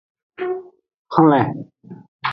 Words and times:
Hlen. 1.15 1.49